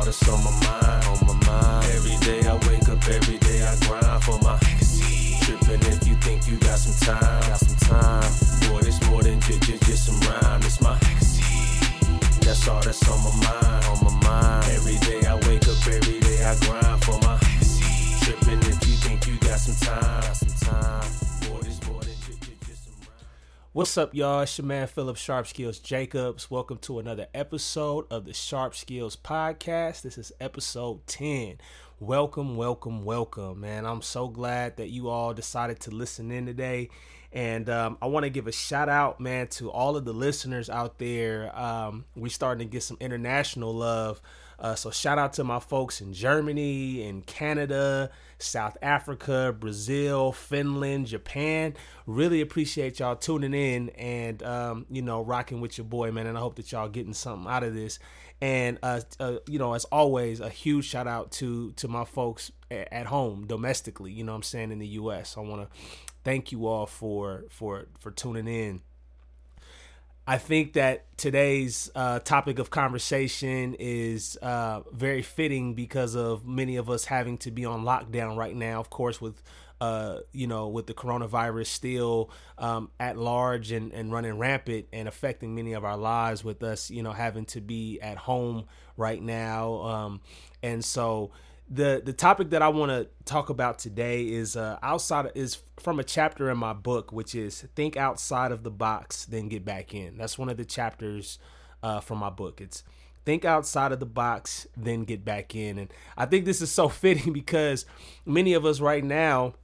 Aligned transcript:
all 0.00 0.06
that's 0.06 0.28
on 0.28 0.44
my 0.44 0.50
mind, 0.64 1.04
on 1.06 1.26
my 1.26 1.46
mind. 1.46 1.86
Every 1.92 2.16
day 2.24 2.46
I 2.46 2.54
wake 2.68 2.88
up, 2.88 3.06
every 3.08 3.38
day 3.38 3.62
I 3.62 3.76
grind 3.86 4.24
for 4.24 4.38
my 4.38 4.54
legacy. 4.54 5.36
Tripping 5.42 5.82
if 5.92 6.06
you 6.06 6.14
think 6.16 6.48
you 6.48 6.56
got 6.58 6.78
some 6.78 6.96
time, 7.06 7.40
got 7.42 7.58
some 7.58 7.76
time. 7.76 8.70
Boy, 8.70 8.80
it's 8.86 9.00
more 9.08 9.22
than 9.22 9.40
just, 9.40 9.62
just, 9.62 9.82
just 9.82 10.06
some 10.06 10.20
rhyme, 10.20 10.62
it's 10.62 10.80
my 10.80 10.92
legacy. 10.92 11.42
That's 12.40 12.66
all 12.68 12.80
that's 12.80 13.06
on 13.08 13.18
my 13.24 13.34
mind, 13.44 13.84
on 13.86 14.04
my 14.04 14.26
mind. 14.26 14.70
Every 14.72 14.96
day 14.98 15.26
I 15.26 15.34
wake 15.48 15.68
up, 15.68 15.86
every 15.86 16.20
day 16.20 16.44
I 16.44 16.56
grind 16.60 17.04
for 17.04 17.18
my 17.20 17.34
legacy. 17.34 18.24
Tripping 18.24 18.60
if 18.60 18.88
you 18.88 18.96
think 19.04 19.26
you 19.26 19.36
got 19.36 19.58
some 19.60 19.76
time, 19.76 20.22
got 20.22 20.36
some 20.36 20.68
time. 20.68 21.19
What's 23.72 23.96
up, 23.96 24.16
y'all? 24.16 24.40
It's 24.40 24.58
your 24.58 24.66
man 24.66 24.88
Philip 24.88 25.16
Sharp 25.16 25.46
Skills 25.46 25.78
Jacobs. 25.78 26.50
Welcome 26.50 26.78
to 26.78 26.98
another 26.98 27.28
episode 27.32 28.04
of 28.10 28.24
the 28.24 28.34
Sharp 28.34 28.74
Skills 28.74 29.14
Podcast. 29.14 30.02
This 30.02 30.18
is 30.18 30.32
episode 30.40 31.06
10. 31.06 31.58
Welcome, 32.00 32.56
welcome, 32.56 33.04
welcome, 33.04 33.60
man. 33.60 33.86
I'm 33.86 34.02
so 34.02 34.26
glad 34.26 34.78
that 34.78 34.88
you 34.88 35.08
all 35.08 35.32
decided 35.32 35.78
to 35.82 35.92
listen 35.92 36.32
in 36.32 36.46
today. 36.46 36.88
And 37.32 37.70
um, 37.70 37.96
I 38.02 38.06
want 38.06 38.24
to 38.24 38.30
give 38.30 38.48
a 38.48 38.52
shout 38.52 38.88
out, 38.88 39.20
man, 39.20 39.46
to 39.48 39.70
all 39.70 39.96
of 39.96 40.04
the 40.04 40.12
listeners 40.12 40.68
out 40.68 40.98
there. 40.98 41.56
Um, 41.56 42.06
we're 42.16 42.28
starting 42.28 42.66
to 42.66 42.72
get 42.72 42.82
some 42.82 42.96
international 42.98 43.72
love. 43.72 44.20
Uh, 44.60 44.74
so 44.74 44.90
shout 44.90 45.18
out 45.18 45.32
to 45.32 45.44
my 45.44 45.58
folks 45.58 46.00
in 46.00 46.12
Germany, 46.12 47.02
in 47.02 47.22
Canada, 47.22 48.10
South 48.38 48.76
Africa, 48.82 49.54
Brazil, 49.58 50.32
Finland, 50.32 51.06
Japan. 51.06 51.74
Really 52.06 52.42
appreciate 52.42 52.98
y'all 52.98 53.16
tuning 53.16 53.54
in 53.54 53.88
and 53.90 54.42
um, 54.42 54.86
you 54.90 55.02
know 55.02 55.22
rocking 55.22 55.60
with 55.60 55.78
your 55.78 55.86
boy, 55.86 56.12
man. 56.12 56.26
And 56.26 56.36
I 56.36 56.40
hope 56.40 56.56
that 56.56 56.70
y'all 56.72 56.88
getting 56.88 57.14
something 57.14 57.50
out 57.50 57.62
of 57.62 57.74
this. 57.74 57.98
And 58.42 58.78
uh, 58.82 59.00
uh, 59.18 59.36
you 59.46 59.58
know, 59.58 59.74
as 59.74 59.84
always, 59.86 60.40
a 60.40 60.48
huge 60.48 60.86
shout 60.86 61.06
out 61.06 61.30
to 61.32 61.72
to 61.72 61.88
my 61.88 62.04
folks 62.04 62.52
at 62.70 63.06
home 63.06 63.46
domestically. 63.46 64.12
You 64.12 64.24
know, 64.24 64.34
I'm 64.34 64.42
saying 64.42 64.72
in 64.72 64.78
the 64.78 64.88
U.S. 64.88 65.36
I 65.36 65.40
want 65.40 65.62
to 65.62 65.78
thank 66.24 66.52
you 66.52 66.66
all 66.66 66.86
for 66.86 67.44
for 67.50 67.86
for 67.98 68.10
tuning 68.10 68.48
in. 68.48 68.82
I 70.30 70.38
think 70.38 70.74
that 70.74 71.06
today's 71.16 71.90
uh, 71.92 72.20
topic 72.20 72.60
of 72.60 72.70
conversation 72.70 73.74
is 73.80 74.38
uh, 74.40 74.82
very 74.92 75.22
fitting 75.22 75.74
because 75.74 76.14
of 76.14 76.46
many 76.46 76.76
of 76.76 76.88
us 76.88 77.06
having 77.06 77.36
to 77.38 77.50
be 77.50 77.64
on 77.64 77.82
lockdown 77.82 78.36
right 78.36 78.54
now. 78.54 78.78
Of 78.78 78.90
course, 78.90 79.20
with 79.20 79.42
uh, 79.80 80.20
you 80.30 80.46
know, 80.46 80.68
with 80.68 80.86
the 80.86 80.94
coronavirus 80.94 81.66
still 81.66 82.30
um, 82.58 82.92
at 83.00 83.16
large 83.16 83.72
and, 83.72 83.92
and 83.92 84.12
running 84.12 84.38
rampant 84.38 84.86
and 84.92 85.08
affecting 85.08 85.56
many 85.56 85.72
of 85.72 85.84
our 85.84 85.96
lives, 85.96 86.44
with 86.44 86.62
us, 86.62 86.92
you 86.92 87.02
know, 87.02 87.10
having 87.10 87.46
to 87.46 87.60
be 87.60 87.98
at 88.00 88.16
home 88.16 88.66
right 88.96 89.20
now, 89.20 89.82
um, 89.82 90.20
and 90.62 90.84
so 90.84 91.32
the 91.70 92.02
the 92.04 92.12
topic 92.12 92.50
that 92.50 92.62
I 92.62 92.68
want 92.68 92.90
to 92.90 93.08
talk 93.24 93.48
about 93.48 93.78
today 93.78 94.24
is 94.24 94.56
uh, 94.56 94.78
outside 94.82 95.26
of, 95.26 95.32
is 95.36 95.58
from 95.78 96.00
a 96.00 96.04
chapter 96.04 96.50
in 96.50 96.58
my 96.58 96.72
book, 96.72 97.12
which 97.12 97.34
is 97.34 97.62
think 97.76 97.96
outside 97.96 98.50
of 98.50 98.64
the 98.64 98.70
box, 98.72 99.24
then 99.24 99.48
get 99.48 99.64
back 99.64 99.94
in. 99.94 100.18
That's 100.18 100.36
one 100.36 100.48
of 100.48 100.56
the 100.56 100.64
chapters 100.64 101.38
uh, 101.82 102.00
from 102.00 102.18
my 102.18 102.30
book. 102.30 102.60
It's 102.60 102.82
think 103.24 103.44
outside 103.44 103.92
of 103.92 104.00
the 104.00 104.06
box, 104.06 104.66
then 104.76 105.04
get 105.04 105.24
back 105.24 105.54
in, 105.54 105.78
and 105.78 105.92
I 106.16 106.26
think 106.26 106.44
this 106.44 106.60
is 106.60 106.72
so 106.72 106.88
fitting 106.88 107.32
because 107.32 107.86
many 108.26 108.52
of 108.54 108.66
us 108.66 108.80
right 108.80 109.04
now. 109.04 109.54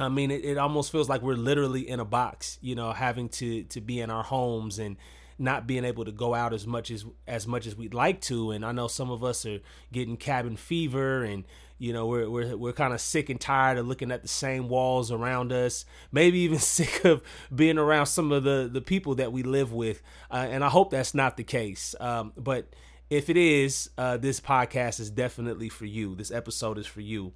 I 0.00 0.08
mean, 0.08 0.30
it, 0.30 0.44
it 0.44 0.58
almost 0.58 0.90
feels 0.90 1.08
like 1.08 1.20
we're 1.20 1.34
literally 1.34 1.86
in 1.86 2.00
a 2.00 2.04
box, 2.04 2.58
you 2.62 2.74
know, 2.74 2.92
having 2.92 3.28
to 3.30 3.64
to 3.64 3.80
be 3.80 4.00
in 4.00 4.10
our 4.10 4.22
homes 4.22 4.78
and 4.78 4.96
not 5.38 5.66
being 5.66 5.84
able 5.84 6.04
to 6.04 6.12
go 6.12 6.34
out 6.34 6.52
as 6.52 6.66
much 6.66 6.90
as 6.90 7.04
as 7.26 7.46
much 7.46 7.66
as 7.66 7.76
we'd 7.76 7.94
like 7.94 8.20
to. 8.22 8.50
And 8.50 8.64
I 8.64 8.72
know 8.72 8.88
some 8.88 9.10
of 9.10 9.24
us 9.24 9.44
are 9.46 9.60
getting 9.92 10.16
cabin 10.16 10.56
fever 10.56 11.24
and 11.24 11.44
you 11.78 11.92
know 11.92 12.06
we're 12.06 12.28
we're 12.30 12.56
we're 12.56 12.72
kind 12.72 12.92
of 12.92 13.00
sick 13.00 13.28
and 13.28 13.40
tired 13.40 13.78
of 13.78 13.86
looking 13.86 14.12
at 14.12 14.22
the 14.22 14.28
same 14.28 14.68
walls 14.68 15.10
around 15.10 15.52
us 15.52 15.84
maybe 16.12 16.38
even 16.38 16.58
sick 16.60 17.04
of 17.04 17.22
being 17.54 17.78
around 17.78 18.06
some 18.06 18.32
of 18.32 18.44
the 18.44 18.68
the 18.72 18.80
people 18.80 19.14
that 19.16 19.32
we 19.32 19.42
live 19.42 19.72
with. 19.72 20.02
Uh, 20.30 20.46
and 20.50 20.64
I 20.64 20.68
hope 20.68 20.90
that's 20.90 21.14
not 21.14 21.36
the 21.36 21.44
case. 21.44 21.94
Um, 22.00 22.32
but 22.36 22.72
if 23.10 23.28
it 23.28 23.36
is 23.36 23.90
uh, 23.98 24.16
this 24.16 24.40
podcast 24.40 24.98
is 24.98 25.10
definitely 25.10 25.68
for 25.68 25.84
you. 25.84 26.14
This 26.14 26.30
episode 26.30 26.78
is 26.78 26.86
for 26.86 27.02
you. 27.02 27.32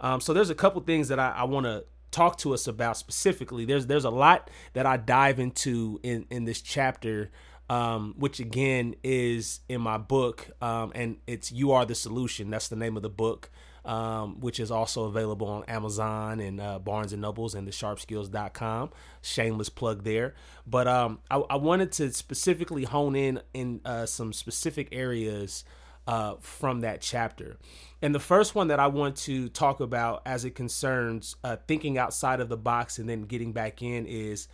Um, 0.00 0.20
so 0.20 0.32
there's 0.32 0.50
a 0.50 0.54
couple 0.54 0.80
things 0.80 1.08
that 1.08 1.20
I, 1.20 1.30
I 1.30 1.44
want 1.44 1.66
to 1.66 1.84
talk 2.10 2.38
to 2.38 2.54
us 2.54 2.66
about 2.66 2.96
specifically. 2.96 3.64
There's 3.64 3.86
there's 3.86 4.04
a 4.04 4.10
lot 4.10 4.50
that 4.72 4.86
I 4.86 4.96
dive 4.96 5.38
into 5.38 6.00
in 6.02 6.26
in 6.30 6.44
this 6.44 6.60
chapter, 6.60 7.30
um, 7.68 8.14
which 8.18 8.40
again 8.40 8.94
is 9.02 9.60
in 9.68 9.80
my 9.80 9.98
book, 9.98 10.50
um, 10.60 10.92
and 10.94 11.16
it's 11.26 11.52
"You 11.52 11.72
Are 11.72 11.84
the 11.84 11.94
Solution." 11.94 12.50
That's 12.50 12.68
the 12.68 12.76
name 12.76 12.96
of 12.96 13.02
the 13.02 13.10
book, 13.10 13.50
um, 13.84 14.40
which 14.40 14.60
is 14.60 14.70
also 14.70 15.04
available 15.04 15.48
on 15.48 15.64
Amazon 15.64 16.40
and 16.40 16.60
uh, 16.60 16.78
Barnes 16.78 17.12
and 17.12 17.22
Nobles 17.22 17.54
and 17.54 17.66
thesharpskills.com. 17.66 18.90
Shameless 19.22 19.68
plug 19.68 20.04
there, 20.04 20.34
but 20.66 20.88
um, 20.88 21.20
I, 21.30 21.36
I 21.50 21.56
wanted 21.56 21.92
to 21.92 22.12
specifically 22.12 22.84
hone 22.84 23.16
in 23.16 23.40
in 23.54 23.80
uh, 23.84 24.06
some 24.06 24.32
specific 24.32 24.88
areas 24.92 25.64
uh, 26.10 26.34
from 26.40 26.80
that 26.80 27.00
chapter. 27.00 27.56
And 28.02 28.12
the 28.12 28.18
first 28.18 28.56
one 28.56 28.66
that 28.66 28.80
I 28.80 28.88
want 28.88 29.14
to 29.18 29.48
talk 29.48 29.78
about 29.78 30.22
as 30.26 30.44
it 30.44 30.56
concerns 30.56 31.36
uh, 31.44 31.56
thinking 31.68 31.98
outside 31.98 32.40
of 32.40 32.48
the 32.48 32.56
box 32.56 32.98
and 32.98 33.08
then 33.08 33.22
getting 33.22 33.52
back 33.52 33.80
in 33.80 34.06
is 34.06 34.48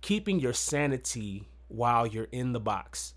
keeping 0.00 0.40
your 0.40 0.54
sanity 0.54 1.46
while 1.68 2.06
you're 2.06 2.28
in 2.32 2.54
the 2.54 2.60
box. 2.60 3.12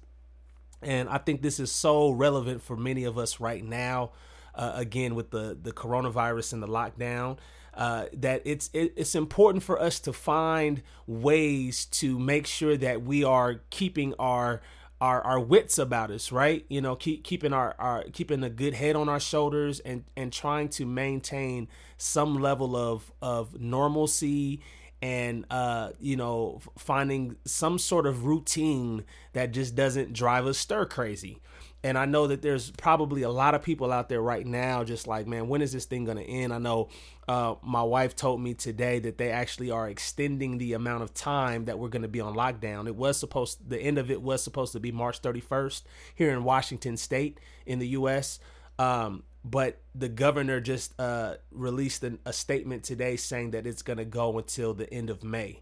And 0.81 1.07
I 1.07 1.19
think 1.19 1.41
this 1.41 1.57
is 1.57 1.71
so 1.71 2.11
relevant 2.11 2.61
for 2.61 2.75
many 2.75 3.05
of 3.05 3.17
us 3.17 3.39
right 3.39 3.63
now. 3.63 4.11
Uh, 4.53 4.73
again, 4.75 5.15
with 5.15 5.31
the 5.31 5.57
the 5.61 5.71
coronavirus 5.71 6.53
and 6.53 6.63
the 6.63 6.67
lockdown, 6.67 7.37
uh, 7.73 8.05
that 8.13 8.41
it's 8.45 8.69
it, 8.73 8.93
it's 8.97 9.15
important 9.15 9.63
for 9.63 9.81
us 9.81 10.01
to 10.01 10.11
find 10.11 10.81
ways 11.07 11.85
to 11.85 12.19
make 12.19 12.45
sure 12.45 12.75
that 12.75 13.03
we 13.03 13.23
are 13.23 13.61
keeping 13.69 14.13
our 14.19 14.61
our 15.05 15.21
our 15.21 15.39
wits 15.39 15.77
about 15.77 16.09
us, 16.09 16.31
right? 16.31 16.65
You 16.67 16.81
know, 16.81 16.95
keep 16.95 17.23
keeping 17.23 17.53
our, 17.53 17.75
our 17.77 18.03
keeping 18.11 18.43
a 18.43 18.49
good 18.49 18.73
head 18.73 18.95
on 18.95 19.07
our 19.07 19.19
shoulders 19.19 19.79
and 19.81 20.03
and 20.17 20.33
trying 20.33 20.69
to 20.69 20.85
maintain 20.85 21.67
some 21.97 22.39
level 22.41 22.75
of 22.75 23.11
of 23.21 23.59
normalcy 23.61 24.61
and 25.01 25.45
uh 25.51 25.89
you 25.99 26.15
know 26.15 26.59
finding 26.77 27.35
some 27.45 27.77
sort 27.77 28.07
of 28.07 28.25
routine 28.25 29.03
that 29.33 29.51
just 29.51 29.75
doesn't 29.75 30.13
drive 30.13 30.47
us 30.47 30.57
stir 30.57 30.85
crazy 30.85 31.41
and 31.85 31.99
I 31.99 32.05
know 32.05 32.25
that 32.25 32.41
there's 32.41 32.71
probably 32.71 33.21
a 33.21 33.29
lot 33.29 33.53
of 33.53 33.61
people 33.61 33.91
out 33.91 34.09
there 34.09 34.19
right 34.19 34.43
now 34.43 34.83
just 34.83 35.05
like, 35.05 35.27
man, 35.27 35.47
when 35.47 35.61
is 35.61 35.71
this 35.71 35.85
thing 35.85 36.03
going 36.03 36.17
to 36.17 36.23
end? 36.23 36.51
I 36.51 36.57
know 36.57 36.89
uh, 37.27 37.53
my 37.61 37.83
wife 37.83 38.15
told 38.15 38.41
me 38.41 38.55
today 38.55 38.97
that 38.97 39.19
they 39.19 39.29
actually 39.29 39.69
are 39.69 39.87
extending 39.87 40.57
the 40.57 40.73
amount 40.73 41.03
of 41.03 41.13
time 41.13 41.65
that 41.65 41.77
we're 41.77 41.89
going 41.89 42.01
to 42.01 42.07
be 42.07 42.19
on 42.19 42.33
lockdown. 42.33 42.87
It 42.87 42.95
was 42.95 43.19
supposed, 43.19 43.69
the 43.69 43.79
end 43.79 43.99
of 43.99 44.09
it 44.09 44.23
was 44.23 44.43
supposed 44.43 44.73
to 44.73 44.79
be 44.79 44.91
March 44.91 45.21
31st 45.21 45.83
here 46.15 46.31
in 46.31 46.43
Washington 46.43 46.97
State 46.97 47.39
in 47.67 47.77
the 47.77 47.89
U.S. 47.89 48.39
Um, 48.79 49.21
but 49.43 49.79
the 49.93 50.09
governor 50.09 50.59
just 50.59 50.99
uh, 50.99 51.35
released 51.51 52.03
an, 52.03 52.17
a 52.25 52.33
statement 52.33 52.83
today 52.83 53.15
saying 53.15 53.51
that 53.51 53.67
it's 53.67 53.83
going 53.83 53.99
to 53.99 54.05
go 54.05 54.39
until 54.39 54.73
the 54.73 54.91
end 54.91 55.11
of 55.11 55.23
May 55.23 55.61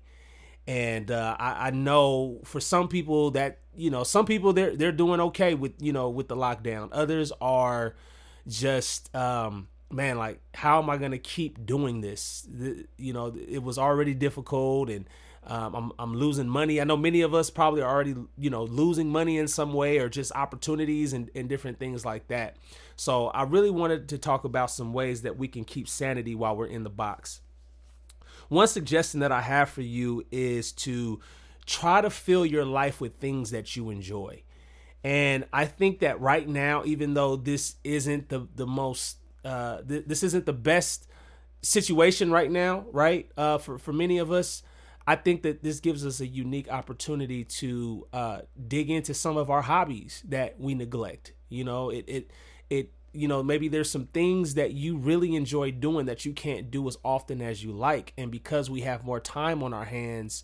and 0.67 1.11
uh, 1.11 1.35
I, 1.39 1.67
I, 1.67 1.71
know 1.71 2.39
for 2.45 2.59
some 2.59 2.87
people 2.87 3.31
that 3.31 3.59
you 3.75 3.89
know 3.89 4.03
some 4.03 4.25
people 4.25 4.53
they're 4.53 4.75
they're 4.75 4.91
doing 4.91 5.19
okay 5.19 5.55
with 5.55 5.73
you 5.79 5.91
know 5.91 6.09
with 6.09 6.27
the 6.27 6.35
lockdown. 6.35 6.89
Others 6.91 7.33
are 7.41 7.95
just 8.47 9.13
um 9.15 9.67
man 9.89 10.17
like 10.17 10.41
how 10.53 10.81
am 10.81 10.89
i 10.89 10.97
gonna 10.97 11.17
keep 11.17 11.65
doing 11.65 12.01
this? 12.01 12.47
The, 12.49 12.85
you 12.97 13.13
know 13.13 13.35
it 13.35 13.61
was 13.61 13.77
already 13.77 14.13
difficult 14.13 14.89
and 14.89 15.05
um, 15.45 15.75
I'm, 15.75 15.91
I'm 15.99 16.13
losing 16.13 16.47
money. 16.47 16.79
I 16.79 16.85
know 16.85 16.95
many 16.95 17.19
of 17.19 17.33
us 17.33 17.49
probably 17.49 17.81
are 17.81 17.91
already 17.91 18.15
you 18.37 18.49
know 18.49 18.63
losing 18.63 19.09
money 19.09 19.37
in 19.37 19.49
some 19.49 19.73
way 19.73 19.99
or 19.99 20.07
just 20.07 20.31
opportunities 20.33 21.11
and, 21.11 21.29
and 21.35 21.49
different 21.49 21.77
things 21.79 22.05
like 22.05 22.29
that. 22.29 22.55
So 22.95 23.27
i 23.27 23.43
really 23.43 23.71
wanted 23.71 24.07
to 24.09 24.17
talk 24.17 24.45
about 24.45 24.71
some 24.71 24.93
ways 24.93 25.23
that 25.23 25.37
we 25.37 25.49
can 25.49 25.65
keep 25.65 25.89
sanity 25.89 26.35
while 26.35 26.55
we're 26.55 26.67
in 26.67 26.83
the 26.83 26.89
box 26.89 27.41
one 28.49 28.67
suggestion 28.67 29.19
that 29.21 29.31
I 29.31 29.41
have 29.41 29.69
for 29.69 29.81
you 29.81 30.25
is 30.31 30.71
to 30.73 31.19
try 31.65 32.01
to 32.01 32.09
fill 32.09 32.45
your 32.45 32.65
life 32.65 32.99
with 32.99 33.15
things 33.17 33.51
that 33.51 33.75
you 33.75 33.89
enjoy. 33.89 34.43
And 35.03 35.45
I 35.51 35.65
think 35.65 35.99
that 35.99 36.19
right 36.21 36.47
now, 36.47 36.83
even 36.85 37.13
though 37.13 37.35
this 37.35 37.75
isn't 37.83 38.29
the 38.29 38.47
the 38.55 38.65
most, 38.65 39.17
uh, 39.43 39.81
th- 39.81 40.05
this 40.07 40.23
isn't 40.23 40.45
the 40.45 40.53
best 40.53 41.07
situation 41.61 42.31
right 42.31 42.49
now, 42.49 42.85
right? 42.91 43.29
Uh, 43.35 43.57
for 43.57 43.77
for 43.77 43.91
many 43.91 44.17
of 44.17 44.31
us, 44.31 44.63
I 45.05 45.15
think 45.15 45.43
that 45.43 45.63
this 45.63 45.81
gives 45.81 46.05
us 46.05 46.21
a 46.21 46.27
unique 46.27 46.69
opportunity 46.71 47.43
to 47.43 48.07
uh, 48.13 48.41
dig 48.67 48.89
into 48.89 49.13
some 49.13 49.35
of 49.35 49.49
our 49.49 49.61
hobbies 49.61 50.23
that 50.29 50.59
we 50.59 50.73
neglect. 50.73 51.33
You 51.49 51.65
know, 51.65 51.89
it 51.89 52.05
it 52.07 52.31
it 52.69 52.91
you 53.13 53.27
know 53.27 53.43
maybe 53.43 53.67
there's 53.67 53.89
some 53.89 54.07
things 54.07 54.55
that 54.55 54.73
you 54.73 54.97
really 54.97 55.35
enjoy 55.35 55.71
doing 55.71 56.05
that 56.07 56.25
you 56.25 56.33
can't 56.33 56.71
do 56.71 56.87
as 56.87 56.97
often 57.03 57.41
as 57.41 57.63
you 57.63 57.71
like. 57.71 58.13
And 58.17 58.31
because 58.31 58.69
we 58.69 58.81
have 58.81 59.05
more 59.05 59.19
time 59.19 59.63
on 59.63 59.73
our 59.73 59.85
hands 59.85 60.43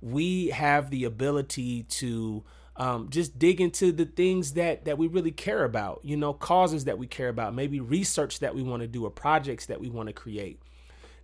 we 0.00 0.48
have 0.48 0.90
the 0.90 1.04
ability 1.04 1.82
to 1.84 2.44
um, 2.76 3.08
just 3.10 3.38
dig 3.38 3.60
into 3.60 3.90
the 3.90 4.04
things 4.04 4.52
that 4.52 4.84
that 4.84 4.98
we 4.98 5.08
really 5.08 5.32
care 5.32 5.64
about 5.64 6.00
you 6.04 6.16
know 6.16 6.32
causes 6.32 6.84
that 6.84 6.98
we 6.98 7.06
care 7.06 7.28
about 7.28 7.54
maybe 7.54 7.80
research 7.80 8.38
that 8.38 8.54
we 8.54 8.62
want 8.62 8.82
to 8.82 8.88
do 8.88 9.04
or 9.04 9.10
projects 9.10 9.66
that 9.66 9.80
we 9.80 9.88
want 9.88 10.08
to 10.08 10.12
create. 10.12 10.62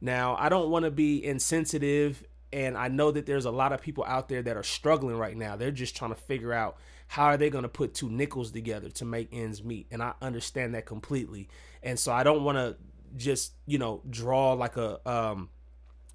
Now 0.01 0.37
i 0.39 0.49
don't 0.49 0.71
want 0.71 0.85
to 0.85 0.91
be 0.91 1.25
insensitive 1.25 2.25
and 2.53 2.77
i 2.77 2.89
know 2.89 3.11
that 3.11 3.27
there's 3.27 3.45
a 3.45 3.51
lot 3.51 3.73
of 3.73 3.81
people 3.81 4.05
out 4.05 4.29
there 4.29 4.43
that 4.43 4.57
are 4.57 4.65
struggling 4.65 5.17
right 5.17 5.37
now. 5.37 5.57
They're 5.57 5.71
just 5.71 5.97
trying 5.97 6.11
to 6.13 6.21
figure 6.21 6.53
out 6.53 6.77
how 7.07 7.25
are 7.25 7.37
they 7.37 7.51
going 7.51 7.63
to 7.63 7.69
put 7.69 7.95
two 7.95 8.11
nickels 8.11 8.51
together 8.51 8.89
to 8.89 9.05
make 9.05 9.29
ends 9.33 9.63
meet 9.63 9.87
and 9.91 10.03
i 10.03 10.13
understand 10.23 10.75
that 10.75 10.87
completely 10.87 11.49
and 11.83 11.99
so 11.99 12.13
i 12.13 12.23
don't 12.23 12.43
want 12.43 12.57
to 12.57 12.77
just 13.17 13.53
you 13.67 13.79
know 13.79 14.03
draw 14.11 14.53
like 14.53 14.77
a 14.77 14.99
um 15.09 15.49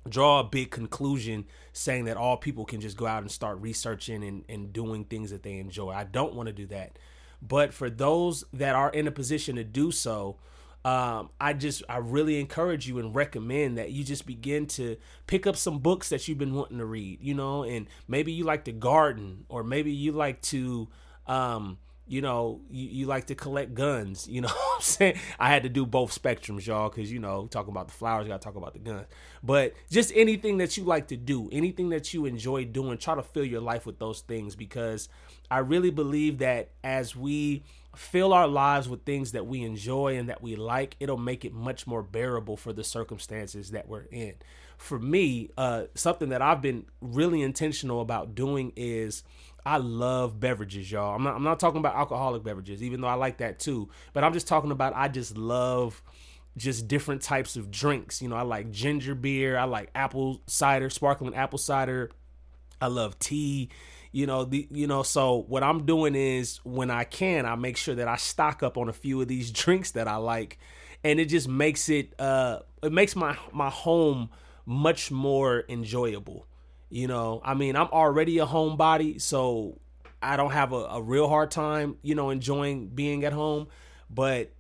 draw 0.08 0.40
a 0.40 0.44
big 0.44 0.72
conclusion 0.72 1.46
saying 1.74 2.06
that 2.06 2.18
all 2.18 2.38
people 2.38 2.66
can 2.66 2.82
just 2.82 2.98
go 2.98 3.06
out 3.06 3.22
and 3.22 3.32
start 3.32 3.60
researching 3.60 4.24
and, 4.24 4.44
and 4.48 4.72
doing 4.72 5.04
things 5.04 5.32
that 5.32 5.44
they 5.44 5.58
enjoy. 5.58 5.92
I 5.92 6.04
don't 6.04 6.34
want 6.34 6.48
to 6.48 6.54
do 6.54 6.66
that. 6.68 6.98
But 7.42 7.74
for 7.74 7.90
those 7.90 8.44
that 8.54 8.76
are 8.76 8.90
in 8.90 9.08
a 9.08 9.12
position 9.12 9.56
to 9.56 9.64
do 9.64 9.92
so, 9.92 10.38
um, 10.86 11.30
I 11.40 11.54
just 11.54 11.84
I 11.90 11.98
really 11.98 12.40
encourage 12.40 12.88
you 12.88 13.00
and 13.00 13.14
recommend 13.14 13.78
that 13.78 13.92
you 13.92 14.04
just 14.04 14.26
begin 14.26 14.66
to 14.68 14.98
pick 15.28 15.46
up 15.46 15.58
some 15.58 15.80
books 15.80 16.10
that 16.10 16.28
you've 16.28 16.38
been 16.38 16.54
wanting 16.54 16.78
to 16.78 16.86
read, 16.86 17.20
you 17.22 17.34
know, 17.34 17.64
and 17.64 17.88
maybe 18.08 18.32
you 18.32 18.46
like 18.46 18.66
to 18.66 18.72
garden 18.72 19.46
or 19.50 19.64
maybe 19.64 19.92
you 19.92 20.14
like 20.14 20.42
to 20.44 20.88
um, 21.28 21.78
you 22.10 22.22
know, 22.22 22.60
you, 22.72 22.88
you 22.88 23.06
like 23.06 23.28
to 23.28 23.36
collect 23.36 23.76
guns. 23.76 24.28
You 24.28 24.42
know 24.42 24.50
I'm 24.50 24.82
saying? 24.82 25.20
I 25.40 25.50
had 25.50 25.64
to 25.64 25.70
do 25.70 25.86
both 25.86 26.20
spectrums, 26.20 26.66
y'all, 26.66 26.90
because, 26.90 27.12
you 27.12 27.20
know, 27.20 27.48
talking 27.48 27.72
about 27.72 27.88
the 27.88 27.94
flowers, 27.94 28.26
you 28.26 28.30
got 28.30 28.42
to 28.42 28.46
talk 28.46 28.56
about 28.56 28.74
the 28.74 28.80
guns. 28.80 29.06
But 29.44 29.74
just 29.90 30.12
anything 30.16 30.58
that 30.58 30.76
you 30.76 30.84
like 30.84 31.08
to 31.10 31.18
do, 31.18 31.48
anything 31.52 31.90
that 31.90 32.14
you 32.14 32.26
enjoy 32.26 32.66
doing, 32.66 32.98
try 32.98 33.16
to 33.16 33.24
fill 33.24 33.46
your 33.46 33.62
life 33.62 33.86
with 33.86 34.00
those 34.00 34.22
things 34.22 34.56
because 34.56 35.08
I 35.52 35.60
really 35.60 35.92
believe 35.92 36.40
that 36.40 36.72
as 36.84 37.16
we 37.16 37.64
fill 37.96 38.34
our 38.34 38.48
lives 38.48 38.88
with 38.88 39.04
things 39.04 39.32
that 39.32 39.48
we 39.48 39.64
enjoy 39.64 40.18
and 40.18 40.30
that 40.30 40.42
we 40.42 40.56
like, 40.56 40.96
it'll 41.00 41.18
make 41.18 41.44
it 41.44 41.54
much 41.54 41.88
more 41.88 42.04
bearable 42.04 42.56
for 42.56 42.72
the 42.72 42.84
circumstances 42.84 43.72
that 43.72 43.88
we're 43.88 44.06
in. 44.12 44.36
For 44.78 45.00
me, 45.00 45.50
uh, 45.58 45.86
something 45.96 46.30
that 46.30 46.42
I've 46.42 46.62
been 46.62 46.86
really 47.02 47.42
intentional 47.42 48.02
about 48.02 48.36
doing 48.36 48.72
is 48.76 49.24
I 49.66 49.78
love 49.78 50.40
beverages, 50.40 50.92
y'all. 50.92 51.16
I'm 51.16 51.24
not 51.24 51.36
I'm 51.36 51.44
not 51.44 51.60
talking 51.60 51.80
about 51.80 51.96
alcoholic 51.96 52.44
beverages, 52.44 52.82
even 52.82 53.02
though 53.02 53.08
I 53.08 53.16
like 53.16 53.38
that 53.38 53.60
too. 53.60 53.90
But 54.14 54.24
I'm 54.24 54.34
just 54.34 54.48
talking 54.48 54.72
about 54.72 54.94
I 54.96 55.10
just 55.10 55.38
love 55.38 56.02
just 56.56 56.88
different 56.88 57.22
types 57.22 57.56
of 57.56 57.70
drinks. 57.70 58.22
You 58.22 58.30
know, 58.30 58.36
I 58.36 58.44
like 58.44 58.72
ginger 58.72 59.16
beer, 59.16 59.58
I 59.58 59.66
like 59.66 59.90
apple 59.94 60.42
cider, 60.48 60.90
sparkling 60.90 61.36
apple 61.36 61.60
cider. 61.60 62.10
I 62.82 62.88
love 62.88 63.20
tea. 63.20 63.70
You 64.12 64.26
know, 64.26 64.44
the 64.44 64.68
you 64.72 64.88
know, 64.88 65.04
so 65.04 65.46
what 65.48 65.64
I'm 65.64 65.86
doing 65.86 66.16
is 66.16 66.60
when 66.64 66.90
I 66.90 67.04
can, 67.04 67.46
I 67.46 67.56
make 67.56 67.78
sure 67.78 67.96
that 67.96 68.08
I 68.08 68.16
stock 68.16 68.64
up 68.64 68.78
on 68.78 68.90
a 68.90 68.94
few 68.94 69.22
of 69.22 69.28
these 69.28 69.52
drinks 69.52 69.92
that 69.92 70.08
I 70.08 70.16
like. 70.16 70.58
And 71.04 71.20
it 71.20 71.26
just 71.26 71.48
makes 71.48 71.90
it 71.90 72.20
uh 72.20 72.60
it 72.82 72.92
makes 72.92 73.16
my 73.16 73.38
my 73.52 73.70
home 73.70 74.30
much 74.66 75.12
more 75.12 75.64
enjoyable. 75.70 76.48
You 76.90 77.08
know, 77.08 77.42
I 77.46 77.54
mean, 77.54 77.76
I'm 77.76 77.88
already 77.88 78.40
a 78.40 78.48
homebody, 78.48 79.22
so 79.22 79.80
I 80.24 80.38
don't 80.38 80.52
have 80.52 80.74
a, 80.74 80.86
a 80.86 81.02
real 81.02 81.28
hard 81.28 81.52
time, 81.52 81.98
you 82.02 82.16
know, 82.16 82.32
enjoying 82.32 82.88
being 82.88 83.24
at 83.26 83.34
home. 83.34 83.68
But 84.10 84.52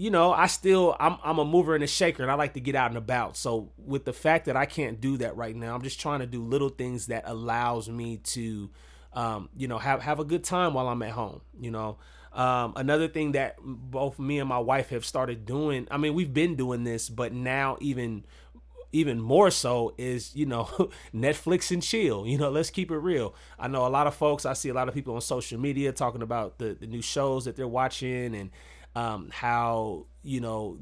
you 0.00 0.10
know, 0.10 0.32
I 0.32 0.46
still 0.46 0.96
I'm 0.98 1.18
I'm 1.22 1.38
a 1.38 1.44
mover 1.44 1.74
and 1.74 1.84
a 1.84 1.86
shaker 1.86 2.22
and 2.22 2.32
I 2.32 2.34
like 2.34 2.54
to 2.54 2.60
get 2.60 2.74
out 2.74 2.90
and 2.90 2.96
about. 2.96 3.36
So 3.36 3.70
with 3.76 4.06
the 4.06 4.14
fact 4.14 4.46
that 4.46 4.56
I 4.56 4.64
can't 4.64 4.98
do 4.98 5.18
that 5.18 5.36
right 5.36 5.54
now, 5.54 5.74
I'm 5.74 5.82
just 5.82 6.00
trying 6.00 6.20
to 6.20 6.26
do 6.26 6.42
little 6.42 6.70
things 6.70 7.08
that 7.08 7.24
allows 7.26 7.86
me 7.90 8.16
to 8.16 8.70
um, 9.12 9.50
you 9.54 9.68
know, 9.68 9.76
have 9.76 10.00
have 10.00 10.18
a 10.18 10.24
good 10.24 10.42
time 10.42 10.72
while 10.72 10.88
I'm 10.88 11.02
at 11.02 11.10
home, 11.10 11.42
you 11.60 11.70
know. 11.70 11.98
Um, 12.32 12.72
another 12.76 13.08
thing 13.08 13.32
that 13.32 13.56
both 13.60 14.18
me 14.18 14.38
and 14.38 14.48
my 14.48 14.58
wife 14.58 14.88
have 14.88 15.04
started 15.04 15.44
doing, 15.44 15.86
I 15.90 15.98
mean, 15.98 16.14
we've 16.14 16.32
been 16.32 16.54
doing 16.54 16.84
this, 16.84 17.10
but 17.10 17.34
now 17.34 17.76
even 17.80 18.24
even 18.92 19.20
more 19.20 19.50
so 19.50 19.94
is 19.98 20.34
you 20.34 20.46
know 20.46 20.64
Netflix 21.14 21.70
and 21.70 21.82
chill. 21.82 22.26
You 22.26 22.38
know, 22.38 22.48
let's 22.48 22.70
keep 22.70 22.90
it 22.90 22.98
real. 22.98 23.34
I 23.58 23.68
know 23.68 23.86
a 23.86 23.88
lot 23.88 24.06
of 24.06 24.14
folks. 24.14 24.46
I 24.46 24.54
see 24.54 24.70
a 24.70 24.74
lot 24.74 24.88
of 24.88 24.94
people 24.94 25.14
on 25.14 25.20
social 25.20 25.60
media 25.60 25.92
talking 25.92 26.22
about 26.22 26.58
the 26.58 26.74
the 26.78 26.86
new 26.86 27.02
shows 27.02 27.44
that 27.44 27.56
they're 27.56 27.68
watching 27.68 28.34
and 28.34 28.50
um, 28.94 29.28
how 29.32 30.06
you 30.22 30.40
know 30.40 30.78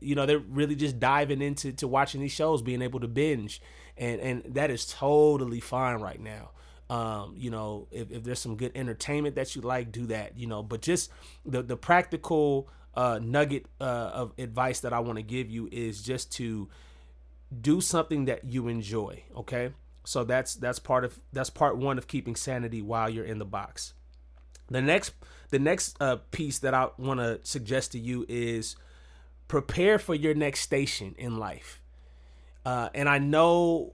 you 0.00 0.14
know 0.14 0.26
they're 0.26 0.38
really 0.38 0.74
just 0.74 0.98
diving 0.98 1.42
into 1.42 1.72
to 1.72 1.88
watching 1.88 2.20
these 2.20 2.32
shows, 2.32 2.62
being 2.62 2.82
able 2.82 3.00
to 3.00 3.08
binge, 3.08 3.60
and 3.96 4.20
and 4.20 4.54
that 4.54 4.70
is 4.70 4.86
totally 4.86 5.60
fine 5.60 6.00
right 6.00 6.20
now. 6.20 6.50
Um, 6.88 7.34
you 7.36 7.50
know, 7.50 7.86
if, 7.92 8.10
if 8.10 8.24
there's 8.24 8.40
some 8.40 8.56
good 8.56 8.72
entertainment 8.74 9.36
that 9.36 9.54
you 9.54 9.62
like, 9.62 9.92
do 9.92 10.06
that. 10.06 10.36
You 10.38 10.46
know, 10.46 10.62
but 10.62 10.82
just 10.82 11.10
the 11.44 11.62
the 11.62 11.76
practical 11.76 12.68
uh, 12.94 13.20
nugget 13.22 13.66
uh, 13.80 14.10
of 14.12 14.32
advice 14.38 14.80
that 14.80 14.92
I 14.92 15.00
want 15.00 15.16
to 15.16 15.22
give 15.22 15.48
you 15.50 15.68
is 15.70 16.02
just 16.02 16.32
to 16.32 16.68
do 17.60 17.80
something 17.80 18.26
that 18.26 18.44
you 18.44 18.68
enjoy 18.68 19.24
okay 19.36 19.72
so 20.04 20.22
that's 20.22 20.54
that's 20.54 20.78
part 20.78 21.04
of 21.04 21.18
that's 21.32 21.50
part 21.50 21.76
one 21.76 21.98
of 21.98 22.06
keeping 22.06 22.36
sanity 22.36 22.80
while 22.80 23.10
you're 23.10 23.24
in 23.24 23.38
the 23.38 23.44
box 23.44 23.94
the 24.70 24.80
next 24.80 25.12
the 25.50 25.58
next 25.58 25.96
uh, 26.00 26.16
piece 26.30 26.58
that 26.60 26.74
i 26.74 26.88
want 26.98 27.20
to 27.20 27.40
suggest 27.42 27.92
to 27.92 27.98
you 27.98 28.24
is 28.28 28.76
prepare 29.48 29.98
for 29.98 30.14
your 30.14 30.34
next 30.34 30.60
station 30.60 31.14
in 31.18 31.38
life 31.38 31.82
uh, 32.64 32.88
and 32.94 33.08
i 33.08 33.18
know 33.18 33.92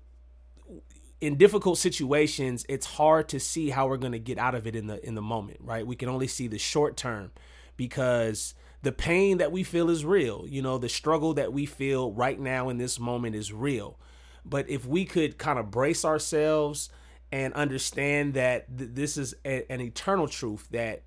in 1.21 1.37
difficult 1.37 1.79
situations 1.79 2.67
it's 2.69 2.87
hard 2.87 3.29
to 3.29 3.41
see 3.41 3.71
how 3.71 3.89
we're 3.89 3.97
going 3.97 4.13
to 4.13 4.19
get 4.19 4.39
out 4.39 4.55
of 4.55 4.67
it 4.67 4.77
in 4.77 4.87
the 4.87 5.05
in 5.07 5.15
the 5.15 5.23
moment 5.23 5.59
right 5.63 5.87
we 5.87 5.97
can 5.97 6.09
only 6.09 6.27
see 6.27 6.47
the 6.47 6.59
short 6.59 6.97
term 6.97 7.31
because 7.77 8.55
the 8.87 8.93
pain 8.93 9.39
that 9.39 9.51
we 9.51 9.65
feel 9.65 9.91
is 9.91 10.05
real. 10.05 10.45
You 10.47 10.63
know, 10.63 10.79
the 10.79 10.89
struggle 10.89 11.35
that 11.35 11.53
we 11.53 11.67
feel 11.67 12.13
right 12.13 12.39
now 12.39 12.69
in 12.69 12.79
this 12.79 13.01
moment 13.01 13.35
is 13.35 13.53
real. 13.53 13.99
But 14.45 14.69
if 14.69 14.87
we 14.87 15.05
could 15.05 15.39
kind 15.39 15.59
of 15.59 15.73
brace 15.73 16.05
ourselves 16.05 16.89
and 17.33 17.53
understand 17.55 18.35
that 18.35 18.77
th- 18.77 18.91
this 18.93 19.17
is 19.17 19.35
a- 19.45 19.71
an 19.71 19.81
eternal 19.81 20.29
truth 20.29 20.69
that 20.71 21.03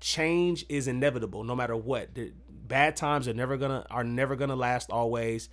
change 0.00 0.64
is 0.68 0.88
inevitable 0.88 1.44
no 1.44 1.54
matter 1.54 1.76
what. 1.76 2.14
The 2.14 2.32
bad 2.48 2.96
times 2.96 3.28
are 3.28 3.34
never 3.34 3.56
to 3.70 3.86
are 3.90 4.04
never 4.04 4.36
to 4.48 4.56
last 4.56 4.90
always 4.90 5.48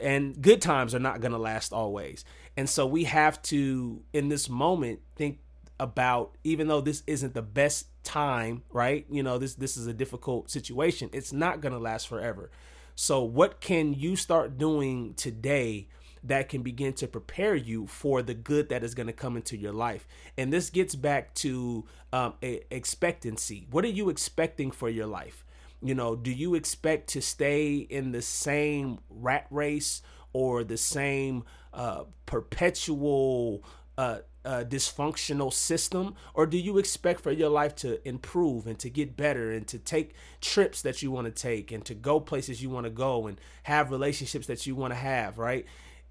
and 0.00 0.40
good 0.40 0.62
times 0.62 0.94
are 0.94 1.00
not 1.00 1.20
to 1.32 1.38
last 1.38 1.72
always. 1.72 2.24
And 2.56 2.68
so 2.68 2.86
we 2.86 3.04
have 3.04 3.40
to 3.42 4.02
in 4.12 4.28
this 4.28 4.48
moment 4.48 5.00
think 5.16 5.38
about 5.80 6.36
even 6.44 6.68
though 6.68 6.80
this 6.80 7.02
isn't 7.06 7.34
the 7.34 7.42
best 7.42 7.86
time, 8.04 8.62
right? 8.72 9.06
You 9.10 9.22
know, 9.22 9.38
this 9.38 9.54
this 9.54 9.76
is 9.76 9.86
a 9.86 9.92
difficult 9.92 10.50
situation. 10.50 11.10
It's 11.12 11.32
not 11.32 11.60
to 11.72 11.78
last 11.78 12.08
forever. 12.08 12.50
So 12.94 13.22
what 13.22 13.60
can 13.60 13.94
you 13.94 14.16
start 14.16 14.58
doing 14.58 15.14
today 15.14 15.88
that 16.24 16.48
can 16.48 16.62
begin 16.62 16.92
to 16.94 17.06
prepare 17.06 17.54
you 17.54 17.86
for 17.86 18.22
the 18.22 18.34
good 18.34 18.68
that 18.68 18.82
is 18.82 18.94
going 18.94 19.06
to 19.06 19.12
come 19.12 19.36
into 19.36 19.56
your 19.56 19.72
life? 19.72 20.06
And 20.36 20.52
this 20.52 20.70
gets 20.70 20.94
back 20.94 21.34
to 21.36 21.84
um, 22.12 22.34
expectancy. 22.42 23.66
What 23.70 23.84
are 23.84 23.88
you 23.88 24.08
expecting 24.08 24.70
for 24.70 24.88
your 24.88 25.06
life? 25.06 25.44
You 25.82 25.94
know, 25.94 26.16
do 26.16 26.32
you 26.32 26.54
expect 26.54 27.08
to 27.10 27.22
stay 27.22 27.76
in 27.76 28.12
the 28.12 28.22
same 28.22 28.98
rat 29.08 29.46
race 29.50 30.02
or 30.32 30.64
the 30.64 30.76
same 30.76 31.44
uh, 31.72 32.04
perpetual 32.26 33.62
uh, 33.96 34.18
uh, 34.44 34.64
dysfunctional 34.64 35.52
system, 35.52 36.14
or 36.32 36.46
do 36.46 36.56
you 36.56 36.78
expect 36.78 37.20
for 37.20 37.30
your 37.30 37.50
life 37.50 37.74
to 37.76 38.06
improve 38.08 38.66
and 38.66 38.78
to 38.78 38.88
get 38.88 39.16
better 39.16 39.50
and 39.50 39.66
to 39.68 39.78
take 39.78 40.14
trips 40.40 40.80
that 40.82 41.02
you 41.02 41.10
want 41.10 41.26
to 41.26 41.30
take 41.30 41.70
and 41.70 41.84
to 41.84 41.94
go 41.94 42.18
places 42.18 42.62
you 42.62 42.70
want 42.70 42.84
to 42.84 42.90
go 42.90 43.26
and 43.26 43.40
have 43.64 43.90
relationships 43.90 44.46
that 44.46 44.66
you 44.66 44.74
want 44.74 44.92
to 44.92 44.98
have, 44.98 45.36
right? 45.36 45.66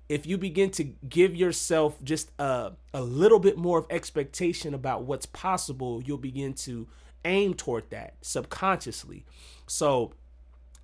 If 0.09 0.25
you 0.25 0.37
begin 0.37 0.69
to 0.71 0.83
give 0.83 1.35
yourself 1.35 2.01
just 2.03 2.31
a, 2.39 2.71
a 2.93 3.01
little 3.01 3.39
bit 3.39 3.57
more 3.57 3.79
of 3.79 3.85
expectation 3.89 4.73
about 4.73 5.03
what's 5.03 5.25
possible, 5.25 6.01
you'll 6.03 6.17
begin 6.17 6.53
to 6.53 6.87
aim 7.25 7.53
toward 7.53 7.89
that 7.89 8.15
subconsciously. 8.21 9.25
So, 9.67 10.13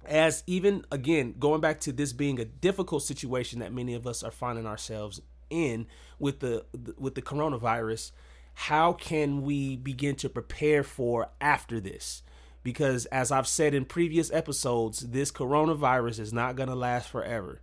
as 0.05 0.43
even 0.45 0.85
again, 0.91 1.35
going 1.39 1.61
back 1.61 1.79
to 1.81 1.93
this 1.93 2.11
being 2.11 2.39
a 2.39 2.45
difficult 2.45 3.03
situation 3.03 3.59
that 3.59 3.73
many 3.73 3.93
of 3.93 4.05
us 4.05 4.23
are 4.23 4.31
finding 4.31 4.65
ourselves 4.65 5.21
in 5.49 5.87
with 6.19 6.39
the 6.39 6.65
with 6.97 7.15
the 7.15 7.21
coronavirus, 7.21 8.11
how 8.53 8.93
can 8.93 9.43
we 9.43 9.77
begin 9.77 10.15
to 10.17 10.29
prepare 10.29 10.83
for 10.83 11.29
after 11.39 11.79
this? 11.79 12.23
Because 12.63 13.05
as 13.07 13.31
I've 13.31 13.47
said 13.47 13.73
in 13.73 13.85
previous 13.85 14.31
episodes, 14.31 14.99
this 14.99 15.31
coronavirus 15.31 16.19
is 16.19 16.33
not 16.33 16.55
going 16.55 16.69
to 16.69 16.75
last 16.75 17.09
forever. 17.09 17.61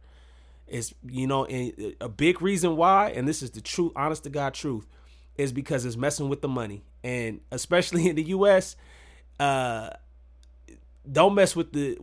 It's 0.70 0.94
you 1.06 1.26
know 1.26 1.44
and 1.44 1.94
a 2.00 2.08
big 2.08 2.40
reason 2.40 2.76
why, 2.76 3.10
and 3.10 3.26
this 3.26 3.42
is 3.42 3.50
the 3.50 3.60
truth, 3.60 3.92
honest 3.96 4.24
to 4.24 4.30
God 4.30 4.54
truth, 4.54 4.86
is 5.36 5.52
because 5.52 5.84
it's 5.84 5.96
messing 5.96 6.28
with 6.28 6.40
the 6.40 6.48
money, 6.48 6.84
and 7.02 7.40
especially 7.50 8.08
in 8.10 8.16
the 8.16 8.22
U.S. 8.24 8.76
Uh, 9.38 9.90
don't 11.10 11.34
mess 11.34 11.56
with 11.56 11.72
the 11.72 11.98